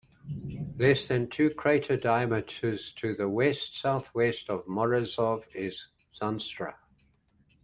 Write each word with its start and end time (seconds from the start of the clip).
Less 0.79 1.07
than 1.07 1.29
two 1.29 1.51
crater 1.51 1.95
diameters 1.95 2.91
to 2.93 3.13
the 3.13 3.29
west-southwest 3.29 4.49
of 4.49 4.65
Morozov 4.65 5.47
is 5.53 5.89
Zanstra. 6.11 6.73